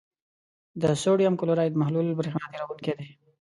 د 0.81 0.83
سوډیم 1.01 1.33
کلورایډ 1.41 1.73
محلول 1.81 2.07
برېښنا 2.19 2.45
تیروونکی 2.53 2.91
دی. 2.97 3.07